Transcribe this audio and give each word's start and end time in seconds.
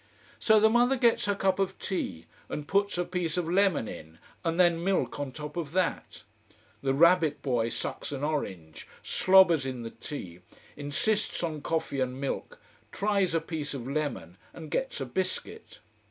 So 0.39 0.59
the 0.59 0.67
mother 0.67 0.97
gets 0.97 1.25
her 1.25 1.35
cup 1.35 1.59
of 1.59 1.77
tea 1.77 2.25
and 2.49 2.67
puts 2.67 2.97
a 2.97 3.05
piece 3.05 3.37
of 3.37 3.47
lemon 3.47 3.87
in 3.87 4.17
and 4.43 4.59
then 4.59 4.83
milk 4.83 5.19
on 5.19 5.31
top 5.31 5.55
of 5.55 5.73
that. 5.73 6.23
The 6.81 6.95
rabbit 6.95 7.43
boy 7.43 7.69
sucks 7.69 8.11
an 8.11 8.23
orange, 8.23 8.87
slobbers 9.03 9.63
in 9.63 9.83
the 9.83 9.91
tea, 9.91 10.39
insists 10.75 11.43
on 11.43 11.61
coffee 11.61 11.99
and 11.99 12.19
milk, 12.19 12.57
tries 12.91 13.35
a 13.35 13.39
piece 13.39 13.75
of 13.75 13.87
lemon, 13.87 14.37
and 14.55 14.71
gets 14.71 15.01
a 15.01 15.05
biscuit. 15.05 15.81